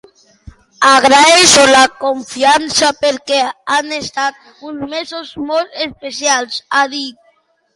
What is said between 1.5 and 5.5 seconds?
la confiança, perquè han estat uns mesos